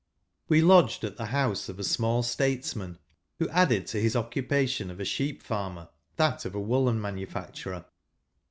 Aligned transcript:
We 0.47 0.63
lodged 0.63 1.03
at 1.03 1.17
the 1.17 1.27
house 1.27 1.69
of 1.69 1.77
a 1.77 1.83
small 1.83 2.23
Statesman, 2.23 2.97
who 3.37 3.47
added 3.49 3.85
to 3.85 4.01
his 4.01 4.15
occupation 4.15 4.89
of 4.89 4.99
a 4.99 5.05
sheep 5.05 5.43
farmer 5.43 5.89
that 6.15 6.43
of 6.43 6.55
a 6.55 6.59
woollen 6.59 6.99
manufacturer. 6.99 7.85